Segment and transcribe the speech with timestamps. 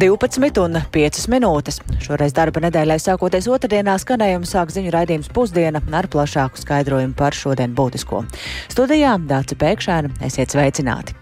[0.00, 1.76] 12 un 5 minūtes.
[2.00, 7.76] Šoreiz darba nedēļai sākoties otrdienā skanējumu sāk ziņu raidījums pusdiena ar plašāku skaidrojumu par šodien
[7.76, 8.22] būtisko.
[8.72, 11.20] Studijā Dāca Pēkšēna, esiet sveicināti!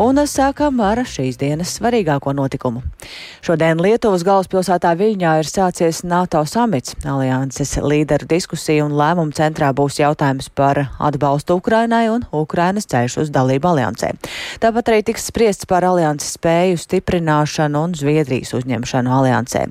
[0.00, 2.82] Un sākam ar šīs dienas svarīgāko notikumu.
[3.44, 6.96] Šodien Lietuvas galvaspilsētā Viļņā ir sācies NATO samits.
[7.04, 13.32] Alianses līderu diskusija un lēmumu centrā būs jautājums par atbalstu Ukrainai un Ukrainas ceļš uz
[13.34, 14.14] dalību aliansē.
[14.64, 19.66] Tāpat arī tiks spriests par alianses spēju stiprināšanu un Zviedrijas uzņemšanu aliansē.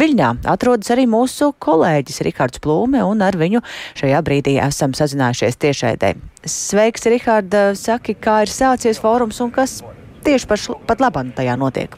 [0.00, 3.62] Viļņā atrodas arī mūsu kolēģis Rikards Plūme, un ar viņu
[4.00, 6.14] šajā brīdī esam sazinājušies tiešraidē.
[6.40, 7.74] Sveiks, Rihārda!
[7.76, 9.80] Saki, kā ir sācies fórums un kas
[10.24, 11.96] tieši paš, pat labam tajā notiek?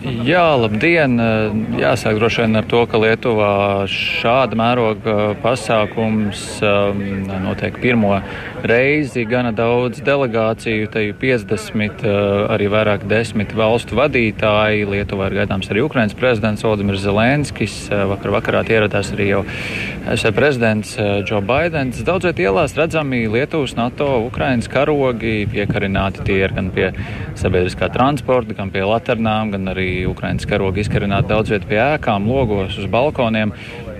[0.00, 1.20] Jā, labdien!
[1.76, 7.02] Jāsāk droši vien ar to, ka Lietuvā šāda mēroga pasākums um,
[7.44, 8.14] notiek pirmo
[8.64, 9.26] reizi.
[9.28, 14.86] Gana daudz delegāciju, te ir 50, uh, arī vairāk desmit valstu vadītāji.
[14.88, 17.76] Lietuvā ir gaidāms arī Ukrainas prezidents Vladimirs Zelenskis.
[17.92, 19.44] Uh, vakar vakarā ieradās arī jau
[20.16, 22.00] SV prezidents Džo uh, Baidens.
[22.08, 26.88] Daudzviet ielās redzami Lietuvas, NATO, Ukrainas karogi piekarināti tie ir gan pie
[27.36, 32.28] sabiedriskā transporta, gan pie laternām, gan arī arī Ukraiņas karogi izkarināti daudz vietā pie ēkām,
[32.30, 33.52] logos, uz balkoniem.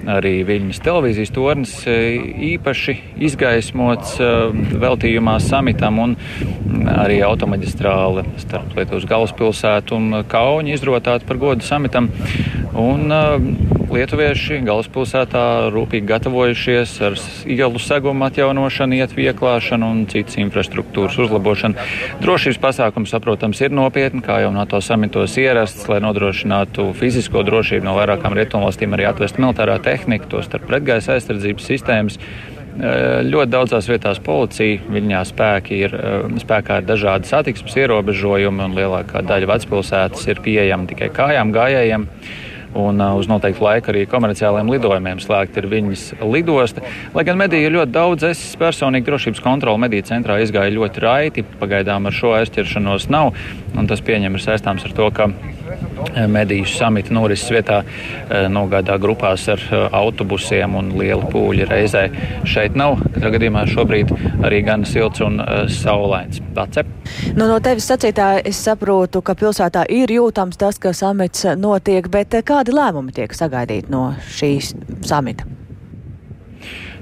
[0.08, 1.96] Arī Viņas televīzijas tornis e,
[2.54, 2.94] īpaši
[3.26, 4.28] izgaismots e,
[4.80, 6.14] veltījumā samitam un
[6.94, 12.08] arī automaģistrāle starp Lietuvas galvaspilsētu un Kauni izrotāta par godu samitam.
[12.80, 15.42] Un, uh, lietuvieši galvaspilsētā
[15.74, 17.16] rūpīgi gatavojušies ar
[17.50, 21.88] ielu segumu atjaunošanu, ietvieklāšanu un citas infrastruktūras uzlabošanu.
[22.22, 27.96] Drošības pasākums, saprotams, ir nopietni, kā jau NATO samitos ierasts, lai nodrošinātu fizisko drošību no
[27.98, 32.20] vairākām rietumvalstīm, arī atvest militārā tehnika, to starp pretgaisa aizsardzības sistēmas.
[32.80, 35.96] Ļoti daudzās vietās policija, viņā spēki ir,
[36.40, 42.06] spēkā ir dažādi satiksmes ierobežojumi, un lielākā daļa vecpilsētas ir pieejama tikai kājām gājējiem
[42.74, 46.84] un uh, uz noteiktu laiku arī komerciāliem lidojumiem slēgt ir viņas lidosta.
[47.14, 51.46] Lai gan mediju ir ļoti daudz, es personīgi drošības kontroli mediju centrā izgāju ļoti raiti,
[51.62, 53.34] pagaidām ar šo aizķeršanos nav,
[53.74, 55.30] un tas pieņem ir saistāms ar to, ka
[56.28, 62.06] mediju samita norises vietā eh, nogādā grupās ar eh, autobusiem un liela pūļa reizē.
[62.48, 62.98] Šeit nav.
[63.14, 64.12] Katrā gadījumā šobrīd
[64.46, 66.42] arī gan silts un eh, saulains.
[66.56, 66.84] Dace.
[67.36, 72.34] Nu, no tevis sacītā es saprotu, ka pilsētā ir jūtams tas, ka samits notiek, bet
[72.46, 74.74] kādi lēmumi tiek sagaidīti no šīs
[75.06, 75.59] samita?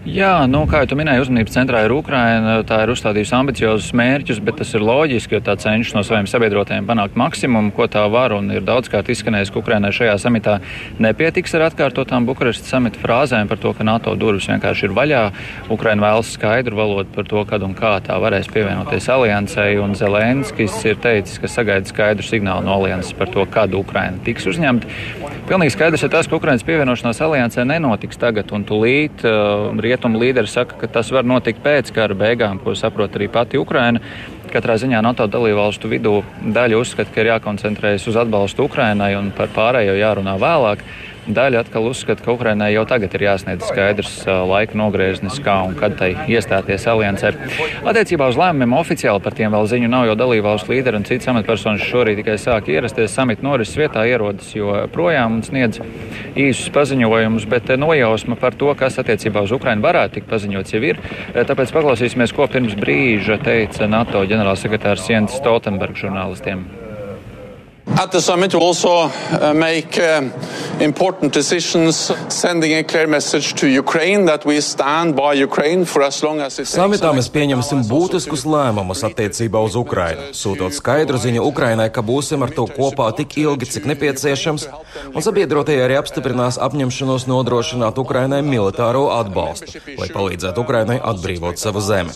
[0.09, 2.55] Jā, nu, kā jau minēji, uzmanības centrā ir Ukraina.
[2.65, 6.87] Tā ir uzstādījusi ambiciozus mērķus, bet tas ir loģiski, jo tā cenšas no saviem sabiedrotajiem
[6.89, 8.33] panākt maksimumu, ko tā var.
[8.33, 10.55] Un ir daudzkārt izskanējis, ka Ukrainai šajā samitā
[11.05, 15.21] nepietiks ar atkārtotām Bukarestas samita frāzēm par to, ka NATO durvis vienkārši ir vaļā.
[15.77, 19.77] Ukraina vēlas skaidru valodu par to, kad un kā tā varēs pievienoties aliansei.
[19.83, 24.49] Un Zelenskis ir teicis, ka sagaida skaidru signālu no alianses par to, kad Ukraina tiks
[24.49, 24.89] uzņemta.
[25.49, 29.23] Pilnīgi skaidrs ir tas, ka Ukrainas pievienošanās aliansē nenotiks tagad un tūlīt.
[29.25, 33.59] Uh, rietumu līderi saka, ka tas var notikt pēc kara beigām, ko saprot arī pati
[33.59, 33.99] Ukraina.
[34.49, 39.51] Katrā ziņā NATO dalībvalstu vidū daļa uzskata, ka ir jākoncentrējas uz atbalstu Ukrainai un par
[39.51, 40.85] pārējo jārunā vēlāk.
[41.28, 44.12] Daļa atkal uzskata, ka Ukrainai jau tagad ir jāsniedz skaidrs
[44.49, 47.34] laika nogrieznis, kā un kad tai iestāties aliansē.
[47.84, 51.84] Attiecībā uz lēmumiem oficiāli par tiem vēl ziņu nav, jo dalībvalstu līderi un citas amatpersonas
[51.84, 55.83] šorīt tikai sāk ierasties samita norises vietā, ierodas joprojām un sniedz
[56.33, 61.05] īsus paziņojumus, bet nojausma par to, kas attiecībā uz Ukrainu varētu tikt paziņots, jau ir.
[61.37, 66.65] Tāpēc paklausīsimies, ko pirms brīža teica NATO ģenerālsekretārs Jens Stoltenbergs žurnālistiem.
[67.97, 69.11] At the summit, we also
[69.55, 70.21] make uh,
[70.81, 76.22] important decisions, sending a clear message to Ukraine that we stand by Ukraine for as
[76.22, 76.77] long as it takes.
[76.77, 82.55] Samitā mēs pieņemsim būtiskus lēmumus attiecībā uz Ukrainu, sūtot skaidru ziņu Ukrainai, ka būsim ar
[82.55, 84.69] to kopā tik ilgi, cik nepieciešams,
[85.15, 92.14] un sabiedrotie arī apstiprinās apņemšanos nodrošināt Ukrainai militāro atbalstu, lai palīdzētu Ukrainai atbrīvot savu zemi.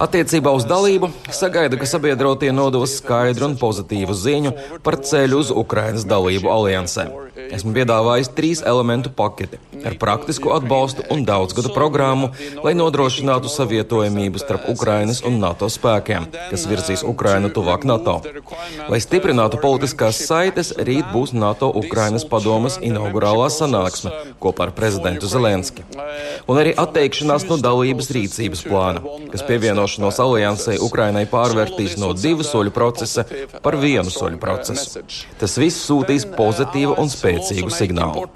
[0.00, 4.54] Attiecībā uz dalību sagaida, ka sabiedrotie nodos skaidru un pozitīvu ziņu
[4.86, 7.29] par ceļu uz Ukrainas dalību aliansē.
[7.56, 12.30] Esmu piedāvājis trīs elementu paketi ar praktisku atbalstu un daudzgadu programmu,
[12.64, 18.18] lai nodrošinātu savietojamību starp Ukrainas un NATO spēkiem, kas virzīs Ukrainu tuvāk NATO.
[18.92, 25.86] Lai stiprinātu politiskās saites, rīt būs NATO-Ukrainas padomas inaugurālā sanāksme kopā ar prezidentu Zelenski.
[26.50, 32.72] Un arī atteikšanās no dalības rīcības plāna, kas pievienošanos aliansei Ukrainai pārvērtīs no divu soļu
[32.74, 33.24] procesa
[33.62, 35.04] par vienu soļu procesu.
[35.38, 38.26] Tas viss sūtīs pozitīvu un spēcīgu signālu.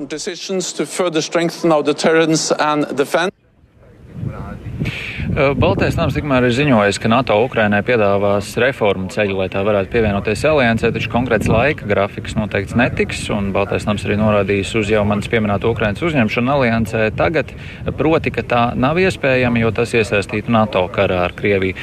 [5.35, 10.45] Baltais nams tikmēr ir ziņojis, ka NATO Ukrainai piedāvās reformu ceļu, lai tā varētu pievienoties
[10.47, 13.25] aliansē, taču konkrēts laika grafiks noteikts netiks.
[13.51, 17.51] Baltais nams arī norādījis uz jau manis pieminēto Ukrainas uzņemšanu aliansē tagad,
[17.99, 21.75] proti, ka tā nav iespējama, jo tas iesaistītu NATO karā ar Krieviju.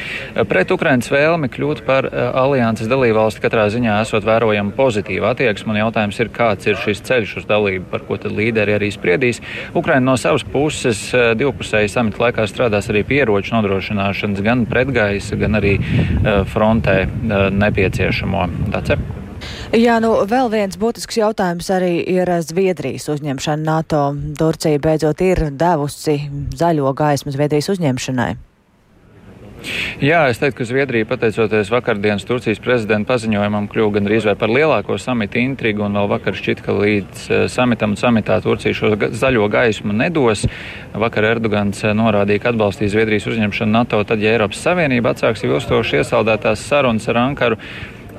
[0.48, 6.22] Pret Ukrainas vēlmi kļūt par alianses dalībvalsti katrā ziņā esot vērojama pozitīva attieksme, un jautājums
[6.24, 9.44] ir, kāds ir šis ceļš uz dalību, par ko tad līderi arī spriedīs.
[9.76, 15.58] Ukraina no savas puses divpusēji samita laikā strādās arī pieroči ieroču nodrošināšanas gan pretgaisa, gan
[15.58, 18.48] arī uh, frontē uh, nepieciešamo.
[18.70, 18.98] Dace?
[19.74, 24.04] Jā, nu vēl viens būtisks jautājums arī ir Zviedrijas uzņemšana NATO.
[24.38, 26.20] Turcija beidzot ir devusi
[26.54, 28.51] zaļo gaismu Zviedrijas uzņemšanai.
[30.02, 34.98] Jā, es teiktu, ka Zviedrija, pateicoties vakardienas Turcijas prezidenta paziņojumam, kļuva gandrīz vai par lielāko
[35.02, 39.48] samita intrigu, un vēl vakar šķiet, ka līdz eh, samitam un samitā Turcija šo zaļo
[39.52, 40.48] gaismu nedos.
[40.98, 46.02] Vakar Erdogans eh, norādīja, ka atbalstīs Zviedrijas uzņemšanu NATO, tad, ja Eiropas Savienība atsāks ilgstoši
[46.02, 47.62] iesaldētās sarunas ar Ankaru,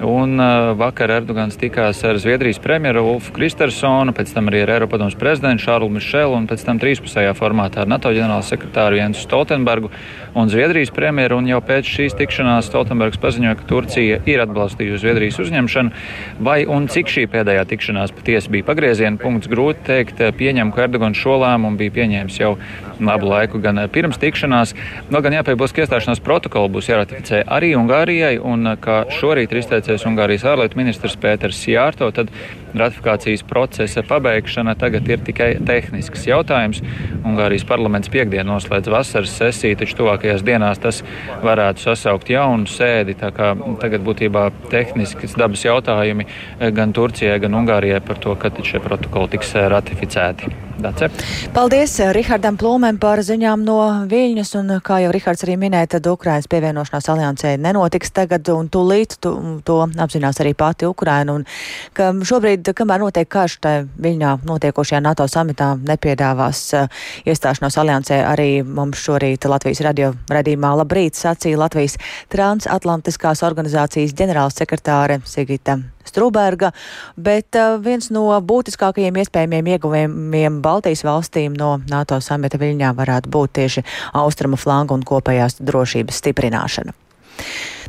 [0.03, 5.15] Un uh, vakar Erdogans tikās ar Zviedrijas premjeru Ulfu Kristersonu, pēc tam arī ar Eiropadomus
[5.15, 9.93] prezidentu Šārlu Mišelu un pēc tam trīspusējā formātā ar NATO ģenerālu sekretāru Jensu Stoltenbergu
[10.35, 11.39] un Zviedrijas premjeru.
[11.39, 15.95] Un jau pēc šīs tikšanās Stoltenbergs paziņoja, ka Turcija ir atbalstījusi Zviedrijas uzņemšanu.
[16.43, 20.25] Vai un cik šī pēdējā tikšanās patiesi bija pagrieziena punkts, grūti teikt.
[20.35, 22.57] Pieņem, ka Erdogans šo lēmumu bija pieņēmis jau
[23.03, 24.75] labu laiku, gan pirms tikšanās.
[25.13, 29.92] Vēl gan jāpiebilst, ka iestāšanās protokolu būs jāratificē arī Ungārijai, un kā šorīt ir izteicies
[29.93, 32.31] izteicies Ungārijas ārlietu ministrs Pēters Jārto, tad
[32.79, 36.83] ratifikācijas procesa pabeigšana tagad ir tikai tehnisks jautājums.
[37.23, 41.03] Ungārijas parlaments piekdien noslēdz vasaras sesiju, taču tuvākajās dienās tas
[41.45, 43.17] varētu sasaukt jaunu sēdi.
[43.21, 43.53] Tā kā
[43.83, 46.29] tagad būtībā tehnisks dabas jautājumi
[46.75, 50.53] gan Turcijai, gan Ungārijai par to, kad šie protokoli tiks ratificēti.
[50.83, 51.09] Dace.
[51.55, 53.79] Paldies Rihardam Plūmēm par ziņām no
[54.11, 59.19] Viļņas, un kā jau Rihards arī minēja, tad Ukrainas pievienošanās aliansē nenotiks tagad, un tūlīt
[59.23, 59.35] tu,
[59.67, 61.47] to apzinās arī pati Ukraina, un
[61.95, 63.73] ka šobrīd, kamēr notiek karš, tā
[64.03, 71.19] Viļņā notiekošajā NATO samitā nepiedāvās uh, iestāšanos aliansē, arī mums šorīt Latvijas radio radījumā labrīt
[71.19, 71.99] sacīja Latvijas
[72.33, 76.73] transatlantiskās organizācijas ģenerālsekretāre Sigita Strūberga,
[77.17, 83.59] bet uh, viens no būtiskākajiem iespējamiem ieguvējumiem Baltijas valstīm no NATO samita Viļņā varētu būt
[83.59, 83.87] tieši
[84.23, 87.02] austrumu flanga un kopējās drošības stiprināšana.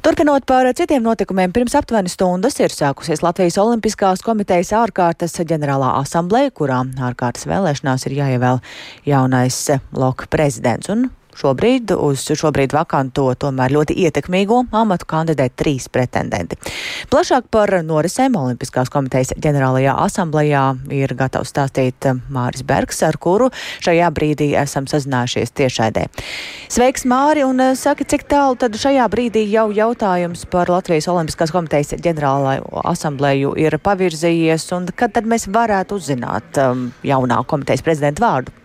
[0.03, 6.51] Turpinot par citiem notikumiem, pirms aptuveni stundas ir sākusies Latvijas Olimpiskās komitejas ārkārtas ģenerālā asambleja,
[6.51, 8.59] kurā ārkārtas vēlēšanās ir jāievēl
[9.07, 9.59] jaunais
[9.95, 10.91] loka prezidents.
[10.91, 11.07] Un
[11.37, 16.57] Šobrīd uz šobrīd vakanto tomēr ļoti ietekmīgo amatu kandidē trīs pretendenti.
[17.11, 20.63] Plašāk par norisēm Olimpiskās komitejas ģenerālajā asamblējā
[20.93, 23.49] ir gatavs stāstīt Māris Bergs, ar kuru
[23.83, 26.07] šajā brīdī esam sazinājušies tiešaidē.
[26.73, 31.53] Sveiks, Māri, un eh, saki, cik tālu tad šajā brīdī jau jautājums par Latvijas Olimpiskās
[31.53, 38.25] komitejas ģenerālajā asamblēju ir pavirzījies, un kad tad mēs varētu uzzināt um, jaunā komitejas prezidenta
[38.25, 38.62] vārdu?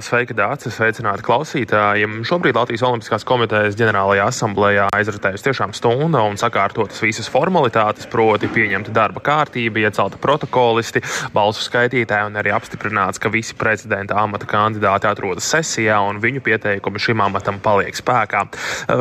[0.00, 0.74] Sveika, Dārcis!
[0.76, 2.22] Sveicināti klausītājiem!
[2.26, 8.94] Šobrīd Latvijas Olimpiskās komitejas ģenerālajā asamblējā aizritējusi tiešām stunda un sakārtotas visas formalitātes, proti pieņemta
[8.96, 11.02] darba kārtība, iecelta protokolisti,
[11.34, 17.02] balsu skaitītāji un arī apstiprināts, ka visi prezidenta amata kandidāti atrodas sesijā un viņu pieteikumi
[17.02, 18.46] šim amatam paliek spēkā.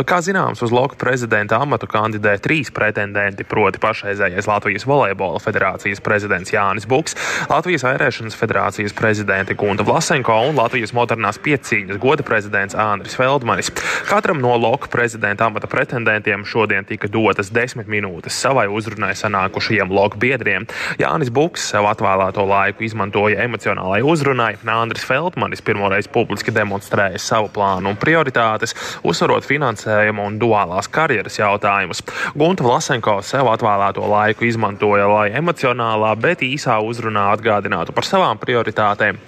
[0.08, 6.52] Kā zināms, uz loka prezidenta amatu kandidē trīs pretendenti, proti pašreizējais Latvijas volejbola federācijas prezidents
[6.56, 7.16] Jānis Buks,
[7.52, 13.70] Latvijas airēšanas federācijas prezidente Gunta Vlasenko Lukašenko un Latvijas modernās piecīņas goda prezidents Andris Feldmanis.
[14.10, 20.18] Katram no loka prezidenta amata pretendentiem šodien tika dotas desmit minūtes savai uzrunai sanākušajiem loka
[20.18, 20.66] biedriem.
[20.98, 24.56] Jānis Buks sev atvēlēto laiku izmantoja emocionālai uzrunai.
[24.66, 28.74] Andris Feldmanis pirmoreiz publiski demonstrēja savu plānu un prioritātes,
[29.06, 32.02] uzsverot finansējumu un duālās karjeras jautājumus.
[32.34, 39.22] Gunta Vlasenko sev atvēlēto laiku izmantoja, lai emocionālā, bet īsā uzrunā atgādinātu par savām prioritātēm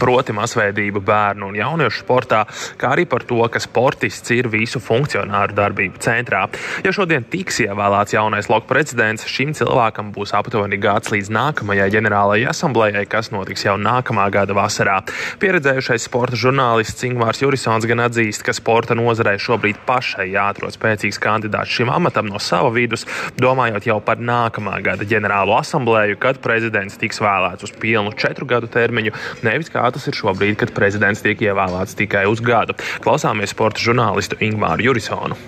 [0.00, 2.42] proti masveidību bērnu un jauniešu sportā,
[2.80, 6.46] kā arī par to, ka sportists ir visu funkcionāru darbību centrā.
[6.84, 12.50] Ja šodien tiks ievēlēts jaunais loka prezidents, šim cilvēkam būs aptuveni gads līdz nākamajai ģenerālajai
[12.52, 14.98] asamblējai, kas notiks jau nākamā gada vasarā.
[15.42, 21.74] Pieredzējušais sporta žurnālists Ingvārs Jurisons gan atzīst, ka sporta nozarei šobrīd pašai jāatrod spēcīgs kandidāts
[21.76, 23.06] šim amatam no sava vidus,
[23.40, 28.70] domājot jau par nākamā gada ģenerālo asamblēju, kad prezidents tiks vēlēts uz pilnu četru gadu
[28.72, 29.14] termiņu,
[29.46, 32.78] nevis kā tas ir šobrīd, kad prezidents tiek ievēlēts tikai uz gadu.
[33.04, 35.38] Klausāmies sporta žurnālistu Ingmāru Jurisonu.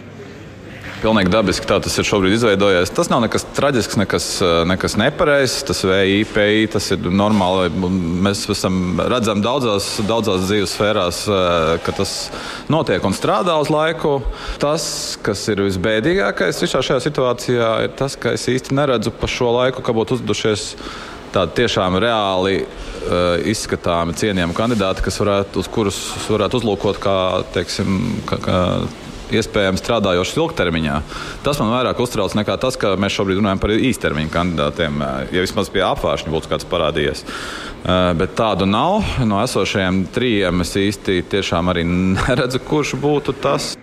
[0.98, 2.90] Pilnīgi dabiski tā tas ir šobrīd izveidojies.
[2.90, 4.24] Tas nav nekas traģisks, nekas,
[4.66, 5.60] nekas nepareizs.
[5.68, 7.70] Tas VIPI, tas ir normāli.
[8.26, 11.20] Mēs esam redzam daudzās, daudzās dzīves sfērās,
[11.86, 12.14] ka tas
[12.72, 14.16] notiek un strādā uz laiku.
[14.58, 14.88] Tas,
[15.22, 19.86] kas ir visbēdīgākais visā šajā situācijā, ir tas, ka es īsti neredzu pa šo laiku,
[19.86, 20.72] ka būtu uzdevušies
[21.34, 27.18] tādi tiešām reāli uh, izskatāmi, cienījami kandidāti, kas varētu, uz kurus varētu uzlūkot kā,
[27.54, 28.62] teiksim, kā, kā
[29.34, 30.96] iespējams strādājošs ilgtermiņā.
[31.44, 35.02] Tas man vairāk uztrauc nekā tas, ka mēs šobrīd runājam par īstermiņa kandidātiem.
[35.34, 37.24] Ja vismaz pie apgājuma būtu kāds parādījies.
[37.24, 39.04] Uh, bet tādu nav.
[39.28, 41.84] No esošajiem trījiem es īsti tiešām arī
[42.16, 43.74] neredzu, kurš būtu tas.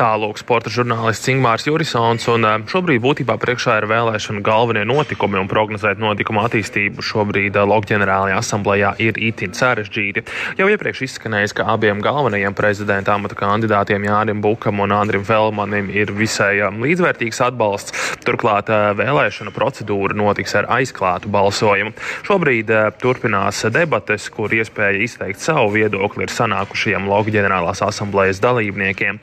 [0.00, 6.00] Tālūk, sporta žurnālists Ingmārs Jurisons, eh, šobrīd būtībā priekšā ir vēlēšana galvenie notikumi, un prognozēt
[6.00, 10.22] notikumu attīstību šobrīd eh, Loka ģenerālajā asamblējā ir itin sarežģīti.
[10.56, 16.14] Jau iepriekš izskanējis, ka abiem galvenajiem prezidenta amata kandidātiem Jānim Bukam un Andrim Velmanim ir
[16.16, 17.92] visai eh, līdzvērtīgs atbalsts.
[18.24, 21.92] Turklāt vēlēšana procedūra notiks ar aizklātu balsojumu.
[22.24, 22.72] Šobrīd
[23.04, 29.20] turpinās debates, kur iespēja izteikt savu viedokli ir sanākušajiem Loka ģenerālās asamblējas dalībniekiem.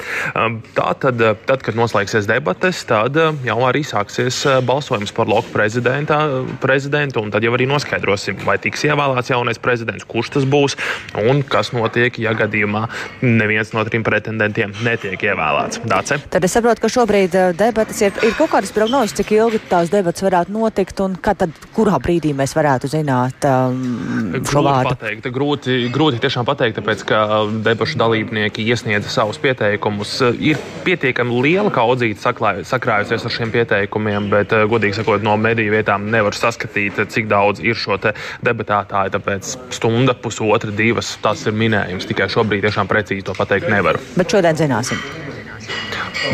[0.76, 5.30] Tā tad, eh, tad, kad noslēgsies debates, tad eh, jau arī sāksies eh, balsojums par
[5.30, 7.24] loku prezidentu.
[7.34, 10.78] Tad jau arī noskaidrosim, vai tiks ievēlēts jaunais prezidents, kurš tas būs
[11.24, 12.86] un kas notiek, ja gadījumā
[13.24, 15.82] neviens no trim pretendentiem netiek ievēlēts.
[15.88, 16.20] Dāce?
[16.30, 20.26] Tad es saprotu, ka šobrīd debatas ir, ir kaut kādas prognozes, cik ilgi tās debatas
[20.26, 24.94] varētu notikt un tad, kurā brīdī mēs varētu zināt um, šo vārdu.
[24.94, 27.24] Pateikt, grūti, grūti tiešām pateikt, tāpēc ka
[27.66, 30.20] debašu dalībnieki iesniedza savus pieteikumus.
[30.38, 32.22] Ir ir pietiekami liela kaudzīte
[32.68, 37.64] sakrājusies ar šiem pieteikumiem, bet, eh, godīgi sakot, no mediju vietām nevar saskatīt, cik daudz
[37.64, 37.98] ir šo
[38.44, 39.14] debatētāju.
[39.16, 42.08] Tāpēc stunda, pusotra, divas tas ir minējums.
[42.08, 44.00] Tikai šobrīd tiešām precīzi to pateikt nevaru.
[44.18, 45.02] Bet šodien zināsim.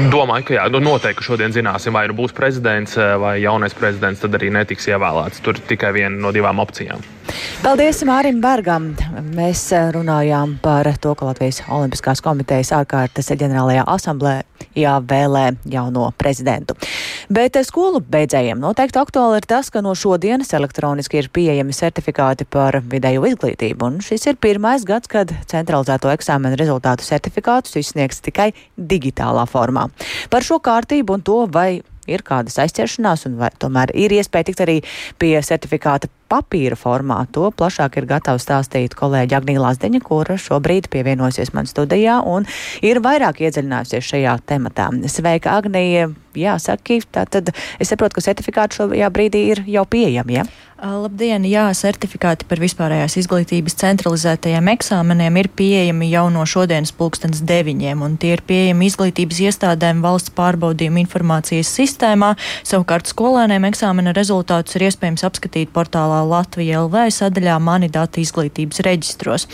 [0.09, 4.21] Domāju, ka jā, nu noteikti šodien zināsim, vai nu būs prezidents eh, vai jaunais prezidents,
[4.23, 5.43] tad arī netiks ievēlēts.
[5.43, 7.12] Tur tikai viena no divām opcijām.
[7.63, 8.89] Paldies Mārim Bergam.
[9.35, 16.75] Mēs eh, runājām par to, ka Latvijas Olimpiskās komitejas ārkārtas ģenerālajā asamblējā vēlē jauno prezidentu.
[17.33, 22.47] Bet eh, skolu beidzējiem noteikti aktuāli ir tas, ka no šodienas elektroniski ir pieejami certifikāti
[22.50, 23.88] par vidējo izglītību.
[23.88, 29.88] Un šis ir pirmais gads, kad centralizēto eksāmenu rezultātu certifikātus izsniegs tikai digitālā formā.
[30.33, 34.63] Par šo kārtību un to, vai ir kādas aizķeršanās, un vai tomēr ir iespēja tikt
[34.65, 34.77] arī
[35.21, 37.21] pie certifikāta papīra formā.
[37.35, 42.49] To plašāk ir gatava stāstīt kolēģi Agnija Lazdeņa, kura šobrīd pievienosies man studijā un
[42.81, 44.89] ir vairāk iedziļinājusies šajā tematā.
[45.11, 46.11] Sveika, Agnija!
[46.33, 50.47] Jā, saki, tā tad es saprotu, ka certifikāti šajā brīdī ir jau pieejami, ja?
[50.83, 51.45] Labdien!
[51.47, 58.17] Jā, certifikāti par vispārējās izglītības centralizētajiem eksāmeniem ir pieejami jau no šodienas pulkstens deviņiem, un
[58.19, 62.33] tie ir pieejami izglītības iestādēm valsts pārbaudījuma informācijas sistēmā.
[62.67, 69.47] Savukārt skolēniem eksāmena rezultātus ir iespējams apskatīt portālā Latvija LV sadaļā Mani dati izglītības reģistros.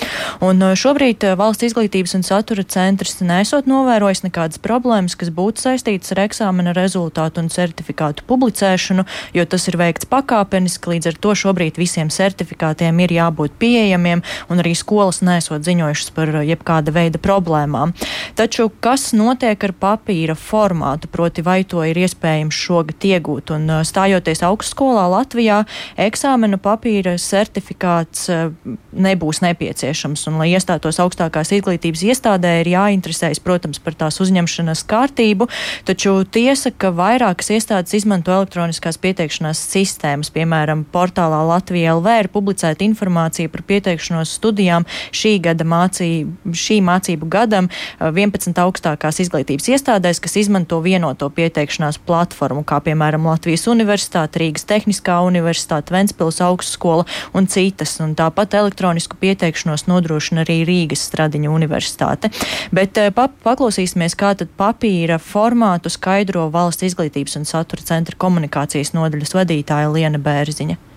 [0.45, 6.23] Un šobrīd valsts izglītības un satura centrs nesot novērojis nekādas problēmas, kas būtu saistītas ar
[6.27, 12.11] eksāmena rezultātu un certifikātu publicēšanu, jo tas ir veikts pakāpeniski līdz ar to šobrīd visiem
[12.13, 17.93] certifikātiem ir jābūt pieejamiem, un arī skolas nesot ziņojušas par uh, jebkāda veida problēmām.
[18.39, 23.53] Taču kas notiek ar papīra formātu, proti vai to ir iespējams šogad iegūt?
[23.55, 25.63] Un stājoties augstskolā Latvijā,
[25.99, 28.51] eksāmena papīra certifikāts uh,
[28.93, 35.49] nebūs nepieciešams, un lai iestātos augstākās izglītības iestādē, ir jāinteresējas, protams, par tās uzņemšanas kārtību,
[35.87, 42.85] taču tiesa, ka vairākas iestādes izmanto elektroniskās pieteikšanās sistēmas, piemēram, portālā Latvija LV ir publicēta
[42.85, 50.37] informācija par pieteikšanos studijām šī gada mācību, šī mācību gadam 11 augstākās izglītības iestādēs, kas
[50.41, 57.97] izmanto vienoto pieteikšanās platformu, kā piemēram Latvijas Universitāte, Rīgas Tehniskā Universitāte, Ventspils augstskola un citas.
[58.03, 62.31] Un tāpat elektronisku pieteikšanos nodrošina arī Rīgas Stradiņa Universitāte.
[62.75, 69.35] Bet pa, paklausīsimies, kā tad papīra formātu skaidro valsts izglītības un satura centra komunikācijas nodaļas
[69.37, 70.88] vadītāja Liena Bērziņa.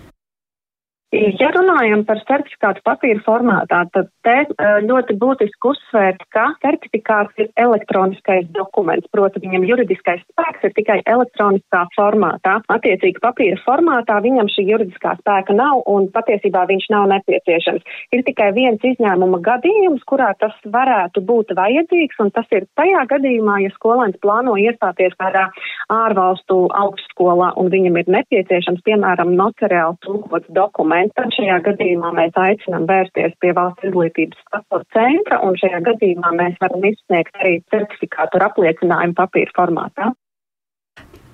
[1.13, 4.33] Ja runājam par certifikātu papīra formātā, tad te
[4.81, 11.83] ļoti būtiski uzsvērt, ka certifikāts ir elektroniskais dokuments, proti viņam juridiskais spēks ir tikai elektroniskā
[11.93, 12.55] formātā.
[12.73, 17.85] Attiecīgi papīra formātā viņam šī juridiskā spēka nav un patiesībā viņš nav nepieciešams.
[18.17, 23.59] Ir tikai viens izņēmuma gadījums, kurā tas varētu būt vajadzīgs, un tas ir tajā gadījumā,
[23.67, 25.45] ja skolēns plāno iestāties kādā
[25.93, 32.33] ārvalstu augstskolā un viņam ir nepieciešams, piemēram, notariāli tulkots dokuments dokumenti, tad šajā gadījumā mēs
[32.35, 38.39] aicinām vērsties pie valsts izglītības pasaules centra, un šajā gadījumā mēs varam izsniegt arī certifikātu
[38.39, 40.13] ar apliecinājumu papīra formātā.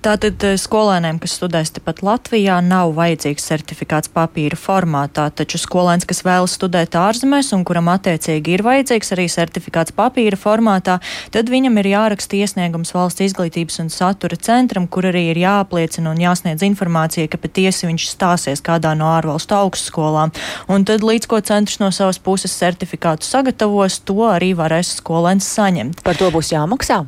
[0.00, 6.22] Tātad eh, skolēniem, kas studēs tepat Latvijā, nav vajadzīgs certifikāts papīra formātā, taču skolēns, kas
[6.24, 10.94] vēlas studēt ārzemēs un kuram attiecīgi ir vajadzīgs arī certifikāts papīra formātā,
[11.34, 16.24] tad viņam ir jāraksta iesniegums valsts izglītības un satura centram, kur arī ir jāapliecina un
[16.24, 20.32] jāsniedz informācija, ka patiesi viņš stāsies kādā no ārvalstu augstskolām.
[20.72, 26.00] Un tad līdz ko centrs no savas puses certifikātu sagatavos, to arī varēs skolēns saņemt.
[26.08, 27.02] Par to būs jāmaksā?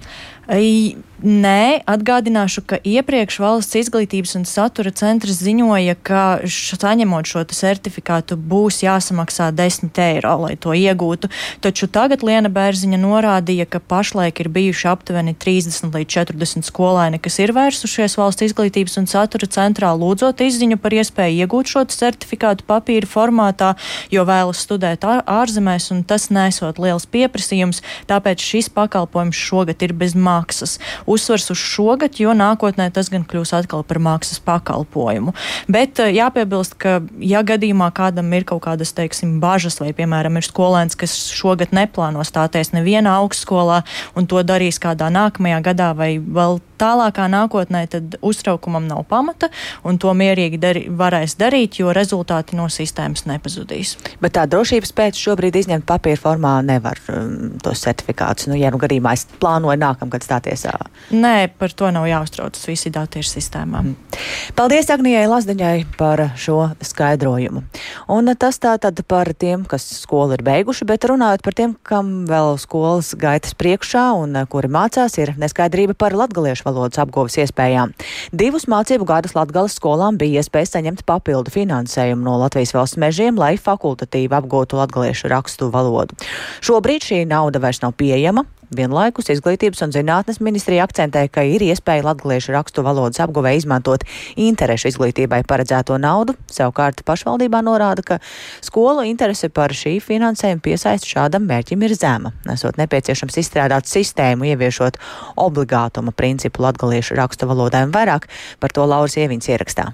[1.22, 8.80] Nē, atgādināšu, ka iepriekš valsts izglītības un satura centrs ziņoja, ka saņemot šo certifikātu būs
[8.82, 11.30] jāsamaksā 10 eiro, lai to iegūtu.
[11.62, 17.38] Taču tagad Liena Bērziņa norādīja, ka pašlaik ir bijuši aptuveni 30 līdz 40 skolēni, kas
[17.38, 23.06] ir vērsušies valsts izglītības un satura centrā, lūdzot izziņu par iespēju iegūt šo certifikātu papīra
[23.06, 23.76] formātā,
[24.10, 27.78] jo vēlas studēt ārzemēs, un tas nesot liels pieprasījums,
[28.10, 33.54] tāpēc šis pakalpojums šogad ir bez maksas uzsvars uz šogad, jo nākotnē tas gan kļūs
[33.56, 35.34] atkal par mākslas pakalpojumu.
[35.72, 40.48] Bet eh, jāpiebilst, ka ja gadījumā kādam ir kaut kādas, teiksim, bažas, vai, piemēram, ir
[40.48, 43.82] skolēns, kas šogad neplāno stāties nevienā augstskolā
[44.18, 49.48] un to darīs kādā nākamajā gadā vai vēl tālākā nākotnē, tad uztraukumam nav pamata,
[49.86, 53.94] un to mierīgi dari, varēs darīt, jo rezultāti no sistēmas nepazudīs.
[54.22, 58.48] Bet tā drošības pēc šobrīd izņemt papīra formā nevar um, tos certifikātus.
[58.50, 60.66] Nu, ja nu gadījumā es plānoju nākamgad stāties.
[61.14, 62.66] Nē, par to nav jāuztraucas.
[62.68, 63.82] Visi dati ir sistēmā.
[63.82, 64.18] Mm.
[64.58, 67.64] Paldies Agnijai Lazdiņai par šo skaidrojumu.
[68.10, 72.24] Un tas tā tad par tiem, kas skolu ir beiguši, bet runājot par tiem, kam
[72.28, 77.94] vēl skolas gaitas priekšā un kuri mācās, ir neskaidrība par latgaliešu valodas apguves iespējām.
[78.32, 83.54] Divus mācību gadus Latgales skolām bija iespēja saņemt papildu finansējumu no Latvijas valsts mežiem, lai
[83.60, 86.18] fakultatīvi apgūtu latgaliešu rakstu valodu.
[86.64, 88.46] Šobrīd šī nauda vairs nav pieejama.
[88.72, 94.04] Vienlaikus Izglītības un zinātnes ministrija akcentē, ka ir iespēja latgaliešu rakstu valodas apguvē izmantot
[94.40, 96.34] interešu izglītībai paredzēto naudu.
[96.52, 98.18] Savukārt pašvaldībā norāda, ka
[98.64, 102.32] skolu interese par šī finansējuma piesaist šādam mērķim ir zema.
[102.48, 104.96] Nesot nepieciešams izstrādāt sistēmu, ieviešot
[105.36, 108.30] obligātuma principu latgaliešu rakstu valodai un vairāk
[108.60, 109.90] par to Lauras Ieviņas ierakstā.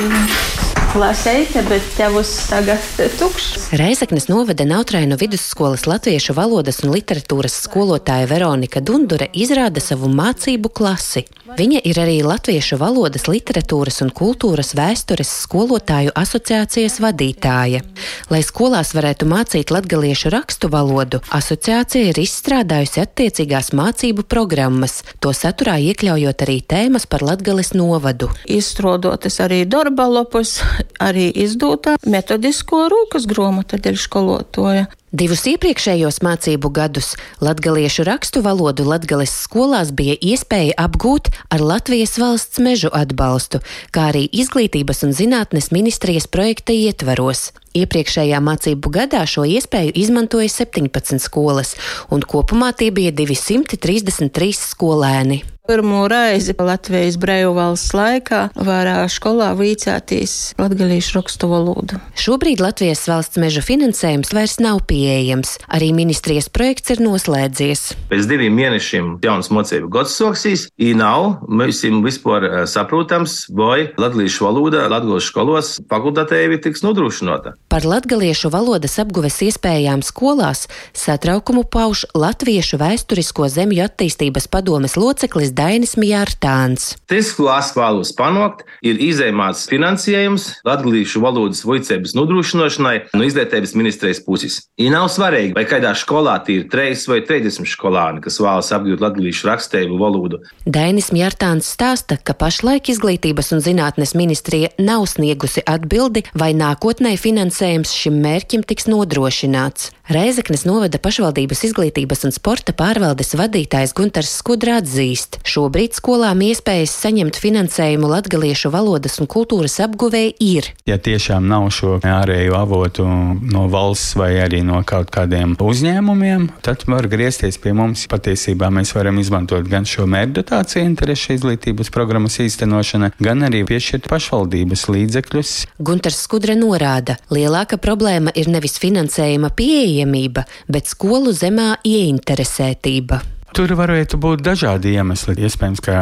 [0.00, 0.59] Mm
[0.90, 2.82] klasēta, bet te būs tagad
[3.20, 3.68] tukšs.
[3.78, 11.24] Reizeknes novada Nautrainu vidusskolas latviešu valodas un literatūras skolotāja Veronika Dundure izrāda savu mācību klasi.
[11.58, 17.82] Viņa ir arī Latviešu valodas, literatūras un kultūras vēstures skolotāju asociācijas vadītāja.
[18.30, 25.78] Lai skolās varētu mācīt latgaliešu rakstu valodu, asociācija ir izstrādājusi attiecīgās mācību programmas, to saturā
[25.90, 28.30] iekļaujot arī tēmas par latgales novadu.
[28.46, 30.60] Izstrādotas arī darba lapus,
[31.02, 34.88] arī izdotā metodisko rūkas grāmatu skolotāja.
[35.10, 42.62] Divus iepriekšējos mācību gadus latgaliešu rakstu valodu latgales skolās bija iespēja apgūt ar Latvijas valsts
[42.62, 43.58] mežu atbalstu,
[43.90, 47.50] kā arī izglītības un zinātnes ministrijas projekta ietvaros.
[47.74, 51.74] Iepriekšējā mācību gadā šo iespēju izmantoja 17 skolas,
[52.14, 55.42] un kopumā tie bija 233 skolēni.
[55.70, 62.00] Pirmo reizi Latvijas brīvā valsts laikā varā skolā vīcēties latgalīšu rakstu valodu.
[62.18, 65.52] Šobrīd Latvijas valsts meža finansējums vairs nav pieejams.
[65.70, 67.84] Arī ministrijas projekts ir noslēdzies.
[68.10, 74.48] Pēc diviem mēnešiem jaunas mocību gads soksīs, i nav mums vispār eh, saprotams, vai latgalīšu
[74.48, 77.54] valoda latgalīšu skolos fakultatīvi tiks nodrošināta.
[77.70, 80.66] Par latgaliešu valodas apguves iespējām skolās
[80.98, 86.94] satraukumu pauž Latviešu vēsturisko zemju attīstības padomes loceklis Dainis Mjārtāns.
[87.10, 94.22] Tas, ko es vēlos panākt, ir izējumāts finansējums latgalīšu valodas voicības nodrošināšanai no izglītības ministrijas
[94.24, 94.56] puses.
[94.80, 99.50] Ir nav svarīgi, vai kādā skolā ir 3 vai 30 skolāni, kas vēlas apgūt latgalīšu
[99.50, 100.40] rakstību valodu.
[100.64, 107.92] Dainis Mjārtāns stāsta, ka pašlaik izglītības un zinātnes ministrija nav sniegusi atbildi, vai nākotnē finansējums
[108.00, 109.90] šim mērķim tiks nodrošināts.
[110.10, 117.38] Reizeknes novada pašvaldības izglītības un sporta pārvaldes vadītājs Gunters Skudra atzīst, šobrīd skolām iespējas saņemt
[117.42, 120.70] finansējumu latgaliešu valodas un kultūras apguvēji ir.
[120.88, 126.86] Ja tiešām nav šo ārēju avotu no valsts vai arī no kaut kādiem uzņēmumiem, tad
[126.90, 128.06] var griezties pie mums.
[128.10, 134.08] Patiesībā mēs varam izmantot gan šo mērķu dotāciju interešu izglītības programmas īstenošana, gan arī piešķirt
[134.10, 135.54] pašvaldības līdzekļus.
[135.82, 143.20] Gunters Skudra norāda, lielāka problēma ir nevis finansējuma pieeja pieejamība, bet skolu zemā ieinteresētība.
[143.56, 145.34] Tur varētu būt dažādi iemesli.
[145.46, 145.94] Iespējams, ka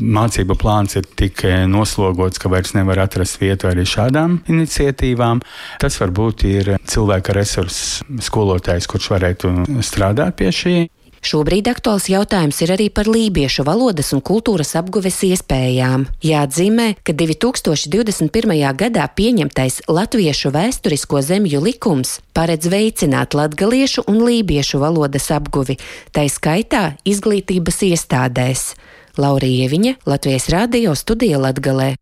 [0.00, 5.42] mācību plāns ir tik noslogots, ka vairs nevar atrast vietu arī šādām iniciatīvām.
[5.82, 9.52] Tas varbūt ir cilvēka resurss skolotājs, kurš varētu
[9.84, 10.76] strādāt pie šī.
[11.24, 16.06] Šobrīd aktuāls jautājums ir arī par lībiešu valodas un kultūras apguves iespējām.
[16.24, 18.54] Jāatzīmē, ka 2021.
[18.78, 25.78] gadā pieņemtais Latviešu vēsturisko zemju likums paredz veicināt latgaliešu un lībiešu valodas apguvi,
[26.14, 28.72] tai skaitā izglītības iestādēs.
[29.18, 31.96] Laurija Ieviņa, Latvijas Rādio studija Latgalē.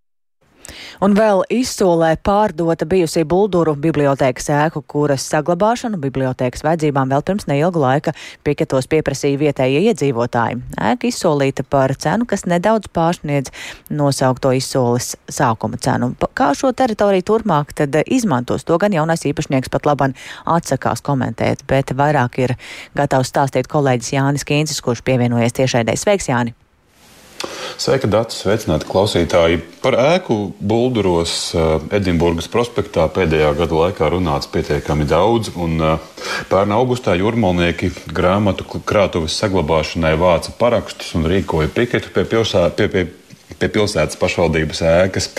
[1.05, 7.83] Un vēl izsolē pārdota bijusī Bulduru bibliotēkas ēku, kuras saglabāšanu bibliotēkas vajadzībām vēl pirms neilga
[7.83, 8.15] laika
[8.47, 10.61] pieketos pieprasīja vietējie iedzīvotāji.
[10.91, 13.53] Ēka izsolīta par cenu, kas nedaudz pārsniedz
[13.91, 16.13] nosaukto izsoles sākuma cenu.
[16.37, 21.93] Kā šo teritoriju turpmāk tad izmantos, to gan jaunais īpašnieks pat laban atsakās komentēt, bet
[21.97, 22.57] vairāk ir
[22.97, 25.97] gatavs stāstīt kolēģis Jānis Kīncis, kurš pievienojies tiešraidē.
[26.01, 26.57] Sveiks, Jāni!
[27.77, 28.39] Sveika, Dārts!
[28.41, 29.59] Sveicināti klausītāji!
[29.83, 36.73] Par ēku Bulduros eh, Edinburgas prospektā pēdējā gada laikā runāts pietiekami daudz, un eh, pērn
[36.79, 43.13] augustā jūrmalnieki grāmatu krātuves saglabāšanai vāca parakstus un rīkoja piketu pie pilsētas.
[43.57, 45.31] Pie, pilsētas pašvaldības ēkas.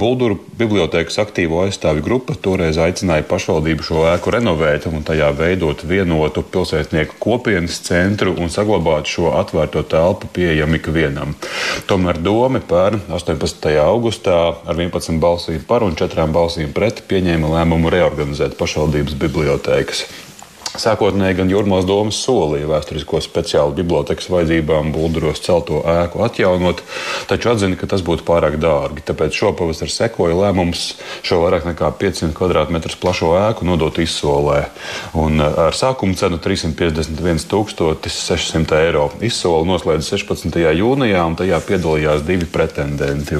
[0.00, 6.40] Bulduru bibliotekas aktīvo aizstāvju grupa toreiz aicināja pašvaldību šo ēku renovēt un tajā veidot vienotu
[6.54, 11.36] pilsētnieku kopienas centru un saglabāt šo atvērto telpu pieejamu ikvienam.
[11.90, 13.68] Tomēr doma pērn 18.
[13.84, 20.06] augustā ar 11 balsīm par un 4 balsīm pret pieņēma lēmumu reorganizēt pašvaldības bibliotekas.
[20.72, 26.80] Sākotnēji gan Jurmās domas solīja vēsturisko speciālu bibliotekas vajadzībām Bulduros celto ēku atjaunot,
[27.28, 29.04] taču atzina, ka tas būtu pārāk dārgi.
[29.04, 34.62] Tāpēc šopavasar sekoja lēmums šo vairāk nekā 500 km2 plašo ēku nodot izsolē.
[35.20, 37.44] Un uh, ar sākuma cenu 351
[38.08, 39.04] 600 eiro.
[39.20, 40.56] Izsoli noslēdz 16.
[40.78, 43.36] jūnijā, un tajā piedalījās divi pretendenti.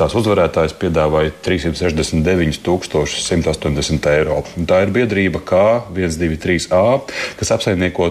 [0.00, 4.40] Tās uzvarētājs piedāvāja 369 180 eiro.
[4.56, 7.00] Un tā ir biedrība K123 A,
[7.36, 8.10] kas apsaimnieko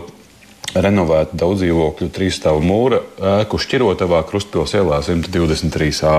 [0.75, 2.99] renovēta daudz dzīvokļu trīsstāvu mūra
[3.39, 6.13] ēku šķirotavā Krustpils ielā 123A.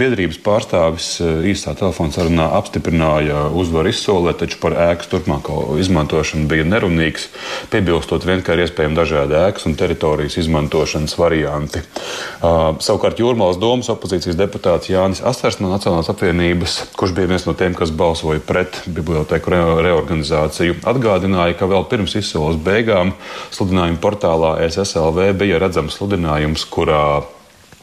[0.00, 6.66] Biedrības pārstāvis eh, īstā telefona sarunā apstiprināja uzvaru izsolē, taču par ēkas turpmāko izmantošanu bija
[6.68, 7.28] nerunīgs,
[7.72, 11.84] piebilstot vien, ka ir iespējami dažādi ēkas un teritorijas izmantošanas varianti.
[12.40, 17.54] Uh, savukārt Jūrmālas domas opozīcijas deputāts Jānis Asters no Nacionālās apvienības, kurš bija viens no
[17.58, 23.12] tiem, kas balsoja pret biblioteku re reorganizāciju, atgādināja, ka vēl pirms izsoles beigām
[23.52, 27.22] sludināja sludinājuma portālā SSLV bija redzams sludinājums, kurā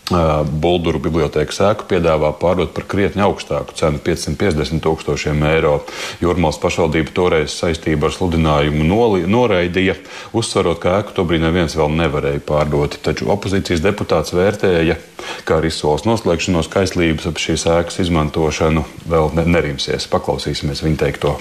[0.07, 5.83] Bulduru bibliotekas ēku piedāvā pārdot par krietni augstāku cenu- 550 tūkstošiem eiro.
[6.21, 9.97] Jūrmālas pašvaldība toreiz saistībā ar sludinājumu noli, noraidīja,
[10.31, 12.97] uzsverot, ka ēku tobrīd neviens vēl nevarēja pārdot.
[13.03, 14.95] Taču opozīcijas deputāts vērtēja,
[15.43, 20.07] ka ar izsoles noslēgšanos kaislības ap šīs ēkas izmantošanu vēl nerimsies.
[20.07, 21.35] Paklausīsimies viņa teikto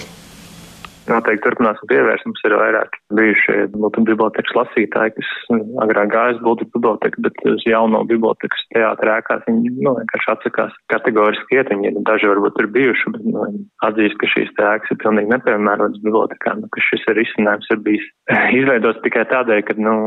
[1.11, 2.27] noteikti turpināsim pievērst.
[2.27, 8.03] Mums ir vairāk bijušie bibliotekas lasītāji, kas nu, agrāk gājas būtu biblioteka, bet uz jauno
[8.09, 11.71] bibliotekas teātrā ēkās viņi nu, vienkārši atsakās kategoriski iet.
[11.73, 13.47] Viņi daži varbūt ir bijuši, bet nu,
[13.87, 18.07] atzīst, ka šīs ēkas ir pilnīgi nepiemērotas bibliotekām, nu, ka šis ir izcinājums ir bijis
[18.61, 19.97] izveidots tikai tādēļ, ka, nu,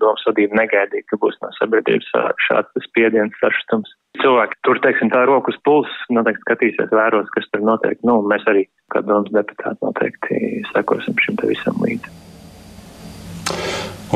[0.00, 2.10] domas vadība negaidīja, ka būs no sabiedrības
[2.46, 7.98] šāds spiediens, sašutums cilvēki tur, teiksim, tā rokas puls, noteikti skatīsies, vēros, kas tur notiek.
[8.06, 10.40] Nu, mēs arī, kā domas deputāti, noteikti
[10.72, 12.14] sekosim šim te visam līdzi.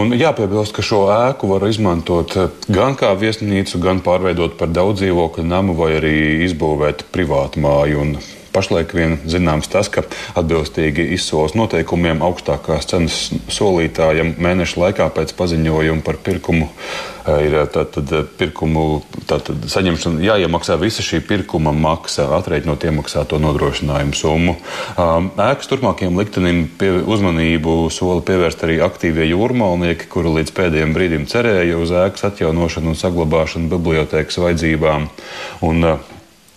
[0.01, 2.37] Un jāpiebilst, ka šo ēku var izmantot
[2.71, 6.15] gan kā viesnīcu, gan pārveidot par daudz dzīvokļu namu vai arī
[6.47, 8.05] izbūvēt privātu māju.
[8.05, 8.13] Un
[8.51, 10.03] Pašlaik vien zināms tas, ka
[10.39, 13.19] atbilstīgi izsoles noteikumiem augstākās cenas
[13.53, 18.85] solītājam mēneša laikā pēc paziņojuma par pirkumu eh, ir tātad eh, pirkumu
[19.31, 24.57] tātad saņemšana jāiemaksā visa šī pirkuma maksa, atrēķinot iemaksāto nodrošinājumu summu.
[24.99, 31.29] Um, ēkas turpmākajam liktenim pie, uzmanību soli pievērst arī aktīvie jūrmalnieki, kuri līdz pēdējiem brīdim
[31.31, 35.07] cerēja uz ēkas atjaunošanu un saglabāšanu bibliotēkas vajadzībām.
[35.67, 35.93] Un,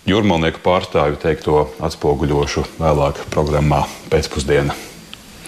[0.08, 4.76] jūrmalnieku pārstāvju teikto atspoguļošu vēlāk programmā pēcpusdienā.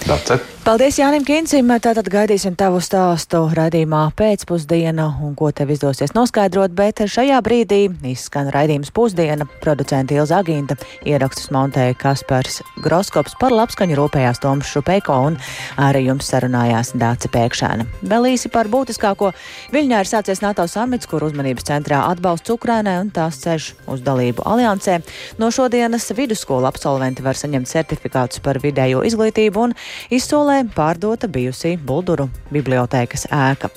[0.07, 0.56] Dace.
[0.67, 1.69] Paldies Jānim Kincim.
[1.79, 8.51] Tātad gaidīsim tavu stāstu raidījumā pēcpusdiena un ko tev izdosies noskaidrot, bet šajā brīdī izskan
[8.51, 9.47] raidījums pusdiena.
[9.63, 10.75] Producenta Ilza Aginta
[11.07, 15.37] ierakstus montēja Kaspars Groskops par labskaņu rūpējās Toms Šupeiko un
[15.79, 17.87] arī jums sarunājās Dāce Pēkšēna.
[18.03, 19.31] Vēl īsi par būtiskāko.
[19.71, 24.43] Viļņā ir sācies NATO samits, kur uzmanības centrā atbalsts Ukrainai un tās ceļš uz dalību
[24.43, 24.99] aliansē.
[25.39, 29.79] No šodienas vidusskolu absolventi var saņemt certifikātus par vidējo izglītību un
[30.11, 33.69] izsolē Meklē pārdota bijusī Bulduru bibliotēkas ēka.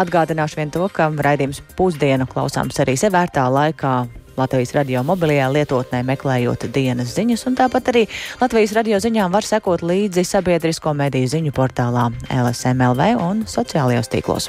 [0.00, 3.92] Atgādināšu vien to, ka raidījums pusdienu klausāms arī sevērtā laikā
[4.40, 8.06] Latvijas radio mobilajā lietotnē, meklējot dienas ziņas, un tāpat arī
[8.40, 14.48] Latvijas radio ziņām var sekot līdzi sabiedrisko mediju ziņu portālā LSMLV un sociālajos tīklos.